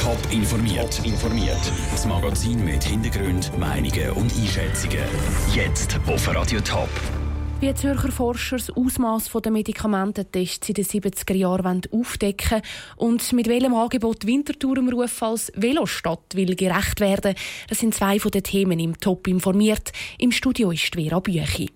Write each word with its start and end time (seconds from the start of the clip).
Top 0.00 0.18
informiert. 0.32 0.98
informiert. 1.04 1.60
Das 1.90 2.06
Magazin 2.06 2.64
mit 2.64 2.82
Hintergrund, 2.82 3.52
Meinungen 3.58 4.10
und 4.12 4.32
Einschätzungen. 4.34 5.04
Jetzt 5.54 6.00
auf 6.06 6.34
Radio 6.34 6.58
Top. 6.62 6.88
Wie 7.60 7.74
Zürcher 7.74 8.10
Forscher 8.10 8.56
das 8.56 8.70
Ausmaß 8.70 9.30
der 9.44 9.52
Medikamententests 9.52 10.70
in 10.70 10.74
den 10.74 10.86
70er 10.86 11.34
Jahren 11.34 11.82
aufdecken 11.92 12.62
und 12.96 13.30
mit 13.34 13.46
welchem 13.46 13.74
Angebot 13.74 14.26
Winterthur 14.26 14.78
im 14.78 14.88
Ruf 14.88 15.22
als 15.22 15.52
Velostadt 15.54 16.34
will 16.34 16.56
gerecht 16.56 17.00
werden, 17.00 17.34
das 17.68 17.80
sind 17.80 17.94
zwei 17.94 18.18
von 18.18 18.30
den 18.30 18.42
Themen 18.42 18.80
im 18.80 18.98
Top 18.98 19.28
informiert. 19.28 19.92
Im 20.16 20.32
Studio 20.32 20.70
ist 20.70 20.94
Vera 20.94 21.20
Büchi. 21.20 21.68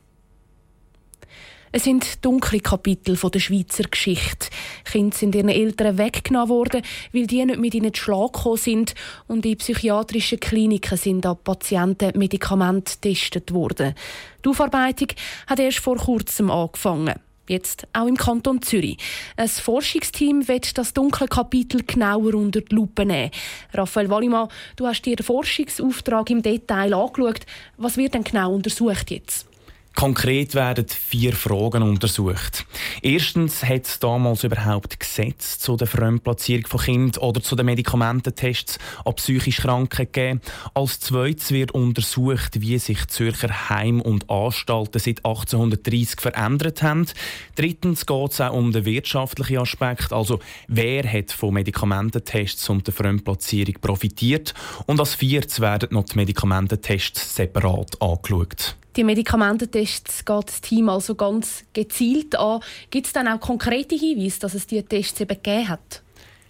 Es 1.77 1.82
sind 1.82 2.25
dunkle 2.25 2.61
Kapitel 2.61 3.16
der 3.16 3.40
Schweizer 3.40 3.82
Geschichte. 3.82 4.46
Kinder 4.84 5.16
sind 5.16 5.34
ihren 5.34 5.48
Eltern 5.48 5.98
weggenommen 5.98 6.48
worden, 6.48 6.82
weil 7.12 7.27
die 7.27 7.45
nicht 7.45 7.58
mit 7.58 7.75
ihnen 7.75 7.93
zu 7.93 8.00
Schlag 8.00 8.32
gekommen 8.32 8.58
sind 8.58 8.95
und 9.27 9.45
in 9.45 9.57
psychiatrischen 9.57 10.39
Kliniken 10.39 10.96
sind 10.96 11.26
an 11.26 11.36
Patienten 11.43 12.16
Medikamente 12.16 12.93
getestet 12.94 13.52
worden. 13.52 13.96
Die 14.44 14.50
Aufarbeitung 14.50 15.08
hat 15.49 15.58
erst 15.58 15.80
vor 15.80 15.96
kurzem 15.96 16.49
angefangen. 16.49 17.16
Jetzt 17.49 17.88
auch 17.93 18.07
im 18.07 18.16
Kanton 18.16 18.63
Zürich. 18.63 18.99
Ein 19.36 19.49
Forschungsteam 19.49 20.46
wird 20.46 20.79
das 20.79 20.94
dunkle 20.94 21.27
Kapitel 21.27 21.82
genauer 21.82 22.35
unter 22.35 22.61
die 22.61 22.72
Lupe 22.72 23.04
nehmen. 23.04 23.32
Raphael 23.72 24.11
Wallimann, 24.11 24.46
du 24.77 24.86
hast 24.86 25.02
dir 25.02 25.16
den 25.16 25.27
Forschungsauftrag 25.27 26.30
im 26.30 26.41
Detail 26.41 26.94
angeschaut. 26.94 27.41
Was 27.79 27.96
wird 27.96 28.14
denn 28.14 28.22
genau 28.22 28.54
untersucht 28.54 29.11
jetzt? 29.11 29.49
Konkret 29.94 30.57
werden 30.57 30.86
vier 30.89 31.32
Fragen 31.32 31.82
untersucht. 31.82 32.66
Erstens, 33.00 33.62
hat 33.62 33.86
es 33.86 34.00
damals 34.00 34.42
überhaupt 34.42 34.98
Gesetze 34.98 35.58
zu 35.58 35.77
der 35.77 35.86
Fremdplatzierung 35.86 36.66
von 36.66 36.80
Kindern 36.80 37.22
oder 37.22 37.41
zu 37.41 37.55
den 37.55 37.66
Medikamententests 37.66 38.78
an 39.05 39.14
psychisch 39.14 39.58
Kranken 39.58 40.06
gegeben? 40.06 40.41
Als 40.75 40.98
zweites 40.98 41.52
wird 41.52 41.70
untersucht, 41.72 42.60
wie 42.60 42.77
sich 42.78 43.06
Zürcher 43.06 43.70
Heim 43.70 44.00
und 44.00 44.28
Anstalten 44.28 44.98
seit 44.98 45.24
1830 45.24 46.20
verändert 46.20 46.82
haben. 46.82 47.06
Drittens 47.54 48.04
geht 48.04 48.32
es 48.32 48.41
auch 48.41 48.52
um 48.52 48.72
den 48.72 48.84
wirtschaftlichen 48.84 49.58
Aspekt, 49.58 50.12
also 50.12 50.41
wer 50.66 51.04
hat 51.10 51.30
von 51.30 51.54
Medikamententests 51.54 52.69
und 52.69 52.86
der 52.86 52.94
Fremdplatzierung 52.94 53.74
profitiert. 53.80 54.54
Und 54.86 54.98
als 54.98 55.14
viertes 55.14 55.60
werden 55.60 55.91
noch 55.92 56.04
die 56.04 56.16
Medikamententests 56.16 57.36
separat 57.36 58.02
angeschaut. 58.02 58.76
Die 58.97 59.03
Medikamententests 59.03 60.25
geht 60.25 60.48
das 60.48 60.61
Team 60.61 60.89
also 60.89 61.17
ganz 61.17 61.64
gezielt 61.73 62.39
an. 62.39 62.61
Gibt 62.91 63.06
es 63.06 63.12
dann 63.12 63.27
auch 63.27 63.41
konkrete 63.41 63.97
Hinweise, 63.97 64.39
dass 64.41 64.55
es 64.55 64.69
diese 64.69 64.84
Tests 64.84 65.20
eben 65.20 65.28
gegeben 65.42 65.69
hat? 65.69 66.03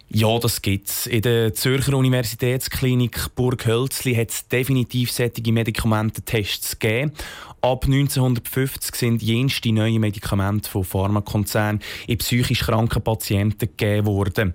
Ja, 0.09 0.37
das 0.39 0.61
gibt 0.61 0.87
es. 0.87 1.07
In 1.07 1.23
der 1.23 1.53
Zürcher 1.55 1.97
Universitätsklinik 1.97 3.35
Burg 3.35 3.65
Hölzli 3.65 4.15
hat 4.15 4.29
es 4.29 4.47
definitiv 4.47 5.11
solche 5.11 5.51
Medikamententests 5.51 6.79
gegeben. 6.79 7.11
Ab 7.61 7.85
1950 7.85 8.93
sind 8.93 9.23
jenste 9.23 9.71
neue 9.71 9.99
Medikamente 9.99 10.69
von 10.69 10.83
Pharmakonzernen 10.83 11.81
in 12.05 12.19
psychisch 12.19 12.59
kranken 12.59 13.01
Patienten 13.01 13.69
gegeben 13.75 14.05
worden. 14.05 14.53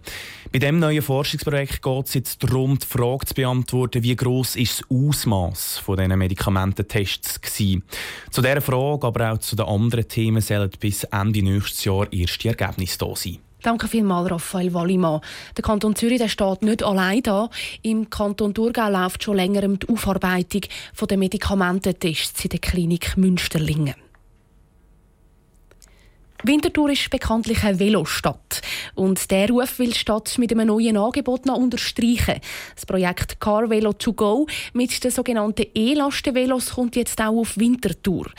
Bei 0.53 0.61
diesem 0.61 0.79
neuen 0.79 1.03
Forschungsprojekt 1.03 1.83
geht 1.83 2.07
es 2.07 2.15
jetzt 2.15 2.45
darum, 2.45 2.79
die 2.79 2.87
Frage 2.87 3.27
zu 3.27 3.35
beantworten, 3.35 4.05
wie 4.05 4.15
gross 4.15 4.55
ist 4.55 4.81
das 4.81 4.91
Ausmaß 4.91 5.79
von 5.79 5.97
diesen 5.97 6.17
Medikamententests 6.17 7.41
war. 7.43 7.83
Zu 8.31 8.43
dieser 8.43 8.61
Frage, 8.61 9.07
aber 9.07 9.33
auch 9.33 9.39
zu 9.39 9.57
den 9.57 9.67
anderen 9.67 10.07
Themen 10.07 10.41
sollen 10.41 10.71
bis 10.79 11.03
Ende 11.05 11.43
nächstes 11.43 11.85
Jahr 11.85 12.13
erste 12.13 12.49
Ergebnisse 12.49 12.99
da 12.99 13.17
sein. 13.17 13.39
Danke 13.63 13.89
vielmals, 13.89 14.31
Raphael 14.31 14.73
Wallimann. 14.73 15.21
Der 15.57 15.63
Kanton 15.63 15.95
Zürich 15.95 16.19
der 16.19 16.29
steht 16.29 16.63
nicht 16.63 16.83
allein 16.83 17.23
da. 17.23 17.51
Im 17.83 18.09
Kanton 18.09 18.55
Thurgau 18.55 18.89
läuft 18.89 19.23
schon 19.23 19.37
länger 19.37 19.69
die 19.69 19.89
Aufarbeitung 19.89 20.63
der 21.09 21.19
Medikamententests 21.19 22.45
in 22.45 22.51
der 22.51 22.59
Klinik 22.59 23.17
Münsterlingen. 23.19 23.95
Winterthur 26.43 26.91
ist 26.91 27.11
bekanntlich 27.11 27.63
eine 27.65 27.79
Velostadt. 27.79 28.63
Und 28.95 29.31
der 29.31 29.51
Ruf 29.51 29.79
will 29.79 29.91
die 29.91 29.99
Stadt 29.99 30.39
mit 30.39 30.53
einem 30.53 30.69
neuen 30.69 30.97
Angebot 30.97 31.45
noch 31.45 31.59
unterstreichen. 31.59 32.41
Das 32.75 32.87
Projekt 32.87 33.41
Car 33.41 33.69
Velo 33.69 33.93
to 33.93 34.15
Go 34.15 34.47
mit 34.73 35.05
den 35.05 35.11
sogenannten 35.11 35.67
E-Lastenvelos 35.75 36.71
kommt 36.77 36.97
jetzt 36.97 37.21
auch 37.21 37.41
auf 37.41 37.59
Winterthur. 37.59 38.31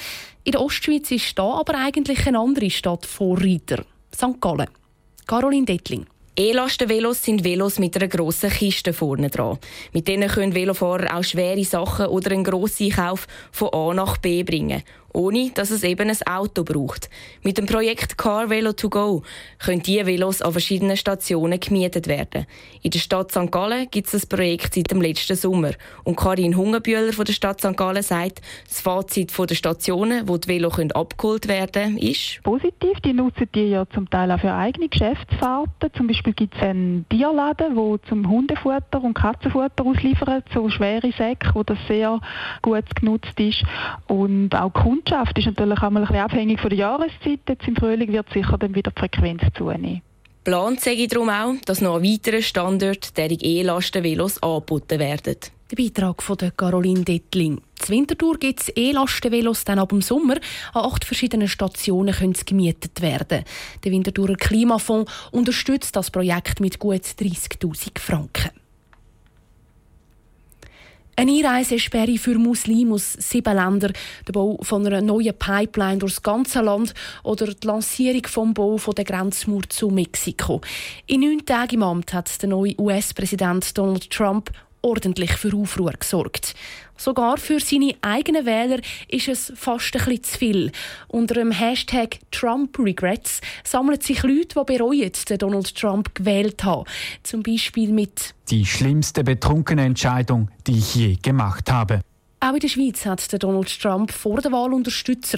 In 0.44 0.54
der 0.54 0.62
Ostschweiz 0.62 1.12
ist 1.12 1.38
da 1.38 1.60
aber 1.60 1.76
eigentlich 1.76 2.26
eine 2.26 2.40
andere 2.40 2.72
Stadt 2.72 3.06
Vorreiter. 3.06 3.86
St. 4.16 4.42
Gallen. 4.42 4.81
Caroline 5.28 5.66
Dettling. 5.66 6.06
E-Lastenvelos 6.38 7.24
sind 7.24 7.44
Velos 7.44 7.78
mit 7.78 7.96
einer 7.98 8.08
grossen 8.08 8.50
Kiste 8.50 8.94
vorne 8.94 9.30
dran. 9.30 9.60
Mit 9.92 10.08
denen 10.08 10.30
können 10.30 10.56
Velofahrer 10.56 11.18
auch 11.18 11.24
schwere 11.24 11.64
Sachen 11.66 12.06
oder 12.08 12.32
einen 12.32 12.46
grossen 12.46 12.86
Einkauf 12.86 13.28
von 13.52 13.70
A 13.74 13.94
nach 13.94 14.18
B 14.18 14.44
bringen 14.44 14.82
ohne 15.14 15.52
dass 15.54 15.72
es 15.72 15.84
eben 15.84 16.10
ein 16.10 16.18
Auto 16.28 16.64
braucht. 16.64 17.10
Mit 17.44 17.58
dem 17.58 17.66
Projekt 17.66 18.18
Car 18.18 18.50
Velo 18.50 18.74
to 18.74 18.90
Go 18.90 19.24
können 19.60 19.82
diese 19.82 20.06
Velos 20.06 20.42
an 20.42 20.52
verschiedenen 20.52 20.98
Stationen 20.98 21.60
gemietet 21.60 22.08
werden. 22.08 22.46
In 22.82 22.92
der 22.92 23.00
Stadt 23.00 23.32
St. 23.32 23.52
Gallen 23.52 23.88
gibt 23.92 24.08
es 24.08 24.14
das 24.14 24.26
Projekt 24.26 24.74
seit 24.74 24.92
dem 24.92 25.02
letzten 25.02 25.36
Sommer. 25.36 25.72
Und 26.04 26.18
Karin 26.18 26.56
Hungerbühler 26.56 27.14
von 27.14 27.26
der 27.26 27.34
Stadt 27.34 27.62
St. 27.62 27.76
Gallen 27.76 28.04
sagt, 28.04 28.42
das 28.68 28.82
Fazit 28.82 29.32
der 29.38 29.56
Stationen, 29.56 30.28
wo 30.28 30.38
die 30.38 30.48
Velos 30.48 30.78
abgeholt 30.94 31.48
werden 31.48 31.72
können, 31.72 31.98
ist 31.98 32.42
positiv. 32.44 33.00
Die 33.04 33.14
nutzen 33.14 33.48
die 33.54 33.70
ja 33.70 33.86
zum 33.90 34.10
Teil 34.10 34.32
auch 34.32 34.40
für 34.40 34.54
eigene 34.54 34.90
Geschäftsfahrten. 34.90 35.94
Zum 35.96 36.08
Beispiel 36.08 36.34
gibt 36.34 36.56
es 36.56 36.62
einen 36.62 37.06
Tierladen, 37.10 37.76
wo 37.76 37.98
zum 37.98 38.30
Hundefutter 38.30 39.04
und 39.04 39.14
Katzenfutter 39.14 39.86
ausliefert, 39.86 40.46
so 40.54 40.70
schwere 40.70 41.12
Säcke, 41.12 41.52
wo 41.54 41.64
das 41.64 41.78
sehr 41.88 42.20
gut 42.62 42.96
genutzt 42.96 43.40
ist. 43.40 43.64
Und 44.08 44.56
auch 44.56 44.74
Kunden 44.74 45.01
Kundschaft 45.02 45.38
ist 45.38 45.46
natürlich 45.46 45.82
auch 45.82 45.90
mal 45.90 46.02
ein 46.02 46.08
bisschen 46.08 46.24
abhängig 46.24 46.60
von 46.60 46.70
der 46.70 46.80
Jahreszeit. 46.80 47.40
Jetzt 47.48 47.68
im 47.68 47.76
Frühling 47.76 48.12
wird 48.12 48.28
sicher 48.34 48.58
dann 48.58 48.76
wieder 48.76 48.92
die 48.92 49.00
Frequenz 49.00 49.42
zunehmen. 49.58 50.02
Plant 50.44 50.80
sage 50.80 50.98
ich 50.98 51.08
darum 51.08 51.30
auch, 51.30 51.54
dass 51.66 51.82
noch 51.82 51.96
an 51.96 52.04
weiteren 52.04 52.42
Standorten 52.42 53.14
derige 53.16 53.46
E-Lastenvelos 53.46 54.42
angeboten 54.42 55.00
werden. 55.00 55.38
Der 55.72 55.76
Beitrag 55.76 56.22
von 56.22 56.38
Caroline 56.58 57.04
Dettling. 57.04 57.62
Zu 57.76 57.94
Winterthur 57.94 58.38
gibt 58.38 58.62
es 58.62 58.70
E-Lastenvelos 58.76 59.64
dann 59.64 59.80
ab 59.80 59.90
dem 59.90 60.02
Sommer. 60.02 60.36
An 60.74 60.86
acht 60.86 61.06
verschiedenen 61.06 61.48
Stationen 61.48 62.14
können 62.14 62.36
sie 62.36 62.46
gemietet 62.46 63.02
werden. 63.02 63.44
Der 63.84 63.92
Winterthurer 63.92 64.36
Klimafonds 64.36 65.12
unterstützt 65.32 65.96
das 65.96 66.12
Projekt 66.12 66.60
mit 66.60 66.80
gut 66.80 67.02
30'000 67.02 68.00
Franken. 68.00 68.61
Eine 71.22 71.34
Einreisesperre 71.34 72.18
für 72.18 72.34
Muslime 72.34 72.96
aus 72.96 73.14
sieben 73.14 73.56
Ländern, 73.56 73.94
der 74.28 74.34
Bau 74.34 74.58
von 74.64 74.88
einer 74.88 75.02
neuen 75.02 75.38
Pipeline 75.38 76.00
durchs 76.00 76.24
ganze 76.24 76.62
Land 76.62 76.96
oder 77.22 77.46
die 77.46 77.68
Lancierung 77.68 78.26
vom 78.26 78.56
Bau 78.56 78.78
von 78.80 78.96
der 78.96 79.06
Grenzmauer 79.06 79.70
zu 79.70 79.90
Mexiko. 79.92 80.62
In 81.06 81.22
neun 81.22 81.46
Tagen 81.46 81.76
im 81.76 81.84
Amt 81.84 82.12
hat 82.14 82.42
der 82.42 82.50
neue 82.50 82.74
US-Präsident 82.76 83.78
Donald 83.78 84.10
Trump 84.10 84.50
ordentlich 84.82 85.32
für 85.34 85.56
Aufruhr 85.56 85.94
gesorgt. 85.94 86.56
Sogar 86.98 87.38
für 87.38 87.60
seine 87.60 87.96
eigenen 88.02 88.46
Wähler 88.46 88.80
ist 89.08 89.28
es 89.28 89.52
fast 89.56 89.96
ein 89.96 90.06
bisschen 90.06 90.24
zu 90.24 90.38
viel. 90.38 90.72
Unter 91.08 91.34
dem 91.36 91.52
Hashtag 91.52 92.20
Trump 92.30 92.78
Regrets 92.78 93.42
sammeln 93.64 94.00
sich 94.00 94.22
Leute, 94.22 94.60
die 94.60 94.74
bereuen, 94.78 95.12
den 95.28 95.38
Donald 95.40 95.76
Trump 95.76 96.14
gewählt 96.14 96.64
haben. 96.64 96.86
Zum 97.24 97.42
Beispiel 97.42 97.92
mit 97.92 98.36
Die 98.52 98.66
schlimmste 98.66 99.24
betrunkene 99.24 99.84
Entscheidung, 99.84 100.50
die 100.68 100.78
ich 100.78 100.94
je 100.94 101.16
gemacht 101.16 101.72
habe. 101.72 102.02
Auch 102.44 102.54
in 102.56 102.60
der 102.60 102.70
Schweiz 102.70 103.06
hat 103.06 103.44
Donald 103.44 103.80
Trump 103.80 104.12
vor 104.12 104.42
der 104.42 104.52
Wahl 104.52 104.74
Unterstützer. 104.74 105.38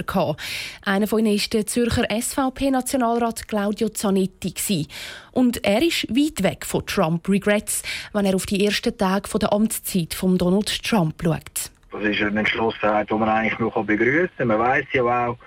Einer 0.86 1.06
von 1.06 1.20
ihnen 1.20 1.38
war 1.38 1.48
der 1.52 1.66
Zürcher 1.66 2.06
SVP-Nationalrat 2.10 3.46
Claudio 3.50 3.90
Zanetti. 3.90 4.88
Und 5.34 5.66
er 5.66 5.82
ist 5.82 6.08
weit 6.08 6.44
weg 6.44 6.66
von 6.66 6.86
Trump 6.86 7.28
Regrets, 7.28 7.84
wenn 8.14 8.26
er 8.26 8.36
auf 8.36 8.46
die 8.46 8.66
ersten 8.66 8.98
Tage 8.98 9.38
der 9.38 9.52
Amtszeit 9.52 10.14
von 10.14 10.38
Donald 10.38 10.82
Trump 10.82 11.22
schaut. 11.22 11.72
Das 11.92 12.04
ist 12.06 12.22
eine 12.22 12.40
Entschlossenheit, 12.40 13.10
die 13.10 13.16
man 13.16 13.28
eigentlich 13.28 13.60
nur 13.60 13.86
begrüßen 13.86 14.30
kann. 14.38 14.48
Man 14.48 14.60
weiß 14.60 14.86
ja 14.94 15.04
auch, 15.04 15.38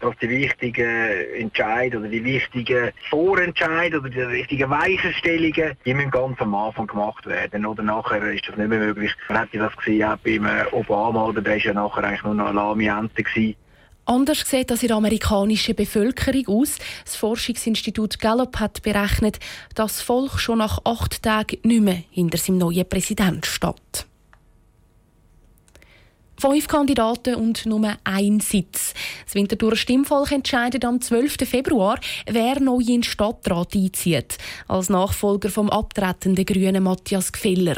dass 0.00 0.14
die 0.20 0.28
wichtigen 0.28 1.08
Entscheidungen 1.38 2.04
oder 2.04 2.12
die 2.12 2.24
wichtigen 2.24 2.90
Vorentscheide 3.10 3.98
oder 3.98 4.08
die 4.08 4.28
wichtigen 4.28 4.70
Weichenstellungen, 4.70 5.76
müssen 5.84 6.10
ganz 6.10 6.40
am 6.40 6.54
Anfang 6.54 6.86
gemacht 6.86 7.26
werden. 7.26 7.66
Oder 7.66 7.82
nachher 7.82 8.22
ist 8.32 8.48
das 8.48 8.56
nicht 8.56 8.68
mehr 8.68 8.78
möglich. 8.78 9.12
Man 9.28 9.40
hätte 9.40 9.58
das 9.58 9.76
gesehen 9.76 10.04
auch 10.04 10.16
beim 10.18 10.46
Obama, 10.72 11.26
oder 11.26 11.42
der 11.42 11.54
war 11.54 11.58
ja 11.58 11.72
nachher 11.72 12.04
eigentlich 12.04 12.22
nur 12.22 12.34
noch 12.34 12.46
eine 12.46 12.54
lahme 12.54 12.86
Ente. 12.86 13.54
Anders 14.08 14.48
sieht 14.48 14.70
das 14.70 14.82
in 14.82 14.88
der 14.88 14.98
amerikanischen 14.98 15.74
Bevölkerung 15.74 16.60
aus. 16.60 16.78
Das 17.04 17.16
Forschungsinstitut 17.16 18.20
Gallup 18.20 18.60
hat 18.60 18.82
berechnet, 18.82 19.40
dass 19.74 19.96
das 19.96 20.02
Volk 20.02 20.38
schon 20.38 20.58
nach 20.58 20.78
acht 20.84 21.24
Tagen 21.24 21.58
nicht 21.64 21.82
mehr 21.82 22.02
hinter 22.10 22.38
seinem 22.38 22.58
neuen 22.58 22.88
Präsidenten 22.88 23.42
steht. 23.42 24.06
Fünf 26.38 26.68
Kandidaten 26.68 27.34
und 27.34 27.64
nur 27.64 27.96
ein 28.04 28.40
Sitz. 28.40 28.92
Das 29.24 29.34
Winterthurer 29.34 29.76
Stimmvolk 29.76 30.32
entscheidet 30.32 30.84
am 30.84 31.00
12. 31.00 31.48
Februar, 31.48 31.98
wer 32.26 32.60
neu 32.60 32.80
in 32.80 32.86
den 32.86 33.02
Stadtrat 33.04 33.74
einzieht, 33.74 34.36
als 34.68 34.90
Nachfolger 34.90 35.48
vom 35.48 35.70
abtretenden 35.70 36.44
Grünen 36.44 36.82
Matthias 36.82 37.32
Gfeller. 37.32 37.76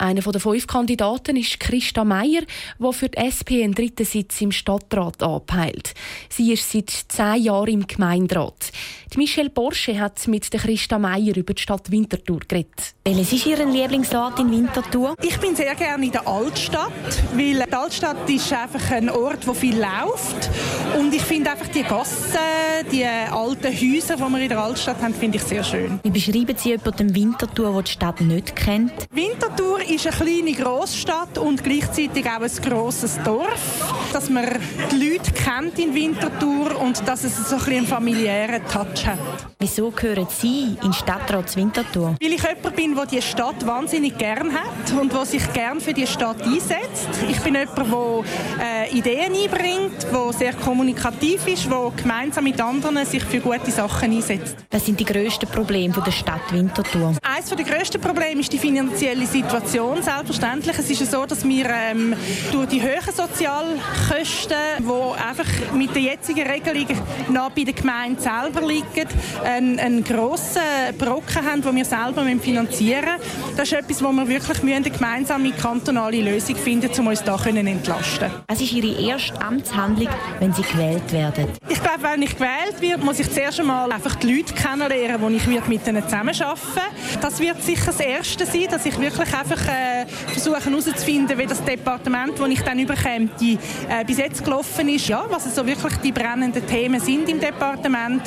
Einer 0.00 0.20
der 0.20 0.40
fünf 0.40 0.68
Kandidaten 0.68 1.34
ist 1.34 1.58
Christa 1.58 2.04
Meier, 2.04 2.42
der 2.78 2.92
für 2.92 3.08
die 3.08 3.18
SP 3.18 3.58
einen 3.64 3.74
dritten 3.74 4.04
Sitz 4.04 4.40
im 4.40 4.52
Stadtrat 4.52 5.20
anpeilt. 5.24 5.92
Sie 6.28 6.52
ist 6.52 6.70
seit 6.70 6.88
zehn 6.88 7.42
Jahren 7.42 7.66
im 7.66 7.86
Gemeinderat. 7.86 8.70
Die 9.12 9.18
Michelle 9.18 9.50
Porsche 9.50 9.98
hat 9.98 10.28
mit 10.28 10.52
der 10.52 10.60
Christa 10.60 11.00
Meier 11.00 11.36
über 11.36 11.52
die 11.52 11.62
Stadt 11.62 11.90
Winterthur 11.90 12.40
geredet. 12.46 12.94
Welches 13.04 13.32
ist 13.32 13.46
Ihr 13.46 13.64
Lieblingsort 13.66 14.38
in 14.38 14.52
Winterthur? 14.52 15.16
Ich 15.20 15.36
bin 15.38 15.56
sehr 15.56 15.74
gerne 15.74 16.04
in 16.04 16.12
der 16.12 16.28
Altstadt, 16.28 16.92
weil 17.34 17.64
die 17.64 17.72
Altstadt 17.72 18.30
ist 18.30 18.52
einfach 18.52 18.90
ein 18.92 19.10
Ort, 19.10 19.46
wo 19.48 19.54
viel 19.54 19.80
läuft. 19.80 20.50
Und 20.96 21.12
ich 21.12 21.22
finde 21.22 21.50
einfach 21.50 21.68
die 21.68 21.82
Gassen, 21.82 22.38
die 22.92 23.04
alten 23.04 23.72
Häuser, 23.72 24.16
die 24.16 24.22
wir 24.22 24.40
in 24.40 24.48
der 24.48 24.62
Altstadt 24.62 25.02
haben, 25.02 25.14
finde 25.14 25.38
ich 25.38 25.42
sehr 25.42 25.64
schön. 25.64 25.98
Wie 26.04 26.10
beschreiben 26.10 26.54
Sie 26.56 26.68
jemanden 26.68 27.14
Winterthur, 27.14 27.72
der 27.72 27.82
die 27.82 27.90
Stadt 27.90 28.20
nicht 28.20 28.54
kennt? 28.54 28.92
Winterthur 29.10 29.87
ist 29.88 30.06
eine 30.06 30.16
kleine 30.16 30.52
Großstadt 30.52 31.38
und 31.38 31.64
gleichzeitig 31.64 32.26
auch 32.26 32.40
ein 32.40 32.62
grosses 32.62 33.18
Dorf. 33.24 33.94
Dass 34.12 34.30
man 34.30 34.46
die 34.90 35.10
Leute 35.10 35.30
kennt 35.32 35.78
in 35.78 35.94
Winterthur 35.94 36.80
und 36.80 37.06
dass 37.06 37.24
es 37.24 37.48
so 37.48 37.56
ein 37.56 37.78
einen 37.78 37.86
familiären 37.86 38.62
Touch 38.66 39.06
hat. 39.06 39.18
Wieso 39.58 39.90
gehören 39.90 40.26
Sie 40.30 40.76
in 40.82 40.92
Stadtrat 40.92 41.54
Winterthur? 41.56 42.16
Weil 42.20 42.32
ich 42.32 42.42
jemand 42.42 42.76
bin, 42.76 42.94
der 42.94 43.06
die 43.06 43.22
Stadt 43.22 43.66
wahnsinnig 43.66 44.16
gern 44.18 44.52
hat 44.52 45.00
und 45.00 45.12
der 45.12 45.24
sich 45.24 45.52
gern 45.52 45.80
für 45.80 45.92
die 45.92 46.06
Stadt 46.06 46.42
einsetzt. 46.42 47.08
Ich 47.28 47.40
bin 47.40 47.54
jemand, 47.54 47.78
der 47.78 48.86
äh, 48.88 48.96
Ideen 48.96 49.32
einbringt, 49.32 50.06
der 50.12 50.32
sehr 50.32 50.54
kommunikativ 50.54 51.46
ist, 51.46 51.66
der 51.66 51.92
gemeinsam 51.96 52.44
mit 52.44 52.60
anderen 52.60 53.04
sich 53.04 53.22
für 53.24 53.40
gute 53.40 53.70
Sachen 53.70 54.12
einsetzt. 54.12 54.56
Was 54.70 54.86
sind 54.86 54.98
die 54.98 55.04
grössten 55.04 55.48
Probleme 55.48 55.94
der 56.04 56.12
Stadt 56.12 56.52
Winterthur? 56.52 57.14
Eines 57.22 57.50
der 57.50 57.64
grössten 57.64 58.00
Probleme 58.00 58.40
ist 58.40 58.52
die 58.52 58.58
finanzielle 58.58 59.26
Situation. 59.26 60.02
Selbstverständlich. 60.02 60.78
Es 60.78 60.90
ist 60.90 61.10
so, 61.10 61.26
dass 61.26 61.44
wir 61.44 61.66
ähm, 61.68 62.14
durch 62.52 62.68
die 62.68 62.82
hohen 62.82 63.14
Sozialkosten, 63.98 64.56
die 64.80 65.20
einfach 65.20 65.74
mit 65.74 65.94
der 65.94 66.02
jetzigen 66.02 66.46
Regelung 66.46 66.86
noch 67.30 67.50
bei 67.50 67.64
der 67.64 67.74
Gemeinde 67.74 68.20
selber 68.20 68.66
liegen, 68.66 69.08
einen, 69.44 69.78
einen 69.78 70.04
grossen 70.04 70.62
Brocken 70.98 71.44
haben, 71.44 71.62
den 71.62 71.76
wir 71.76 71.84
selber 71.84 72.24
finanzieren 72.40 73.18
müssen. 73.18 73.56
Das 73.56 73.68
ist 73.68 73.78
etwas, 73.78 74.02
wo 74.02 74.12
wir 74.12 74.28
wirklich 74.28 74.62
eine 74.62 74.90
gemeinsame 74.90 75.52
kantonale 75.52 76.20
Lösung 76.20 76.56
finden, 76.56 76.90
um 76.98 77.08
uns 77.08 77.22
da 77.22 77.36
zu 77.38 77.48
entlasten. 77.48 78.30
Was 78.46 78.60
ist 78.60 78.72
Ihre 78.72 79.00
erste 79.00 79.40
Amtshandlung, 79.40 80.08
wenn 80.40 80.52
Sie 80.52 80.62
gewählt 80.62 81.12
werden? 81.12 81.48
Ich 81.68 81.82
glaube, 81.82 82.02
wenn 82.02 82.22
ich 82.22 82.34
gewählt 82.34 82.80
werde, 82.80 83.04
muss 83.04 83.18
ich 83.18 83.30
zuerst 83.30 83.60
einmal 83.60 83.90
einfach 83.90 84.14
die 84.16 84.34
Leute 84.34 84.54
kennenlernen, 84.54 85.20
wo 85.20 85.28
ich 85.28 85.46
mit 85.46 85.86
ihnen 85.86 86.02
zusammenarbeiten 86.02 86.56
Das 87.20 87.40
wird 87.40 87.62
sicher 87.62 87.86
das 87.86 88.00
Erste 88.00 88.46
sein, 88.46 88.66
dass 88.70 88.86
ich 88.86 88.98
wirklich 88.98 89.34
einfach 89.34 89.60
äh, 89.66 90.06
versuche 90.28 90.64
herauszufinden, 90.64 91.36
wie 91.38 91.46
das 91.46 91.62
Departement, 91.64 92.38
das 92.38 92.48
ich 92.48 92.60
dann 92.62 92.78
überkomme, 92.78 93.28
die, 93.40 93.58
äh, 93.88 94.04
bis 94.04 94.18
jetzt 94.18 94.44
gelaufen 94.44 94.88
ist, 94.88 95.08
ja, 95.08 95.24
was 95.28 95.52
so 95.54 95.66
wirklich 95.66 95.96
die 95.98 96.12
brennenden 96.12 96.66
Themen 96.66 97.00
sind 97.00 97.28
im 97.28 97.40
Departement 97.40 98.22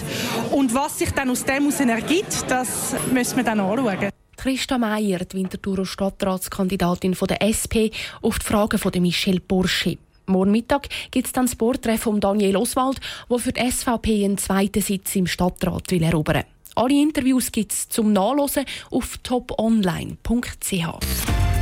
und 0.52 0.74
was 0.74 1.00
sich 1.00 1.12
dann 1.12 1.30
aus 1.30 1.44
dem 1.44 1.70
ergibt, 1.90 2.50
das 2.50 2.96
müssen 3.12 3.38
wir 3.38 3.44
dann 3.44 3.60
anschauen. 3.60 4.10
Christa 4.38 4.78
Meier, 4.78 5.20
die 5.20 5.38
Winterthurer 5.38 5.86
Stadtratskandidatin 5.86 7.16
der 7.28 7.44
SP, 7.46 7.94
auf 8.24 8.40
die 8.40 8.46
Fragen 8.46 8.80
von 8.80 8.92
Michel 9.00 9.40
Burschi. 9.40 10.00
Morgen 10.26 10.52
Mittag 10.52 10.88
gibt 11.12 11.28
es 11.28 11.34
dann 11.34 11.46
das 11.46 11.56
Porträt 11.56 11.98
von 11.98 12.20
Daniel 12.20 12.58
Oswald, 12.58 13.00
der 13.30 13.38
für 13.38 13.52
die 13.52 13.70
SVP 13.70 14.26
einen 14.26 14.38
zweiten 14.38 14.82
Sitz 14.82 15.16
im 15.16 15.28
Stadtrat 15.28 15.92
will 15.92 16.04
erobern. 16.04 16.44
Alle 16.74 17.02
Interviews 17.02 17.52
gibt 17.52 17.74
es 17.74 17.90
zum 17.90 18.14
Nachlesen 18.14 18.66
auf 18.90 19.18
toponline.ch. 19.18 21.31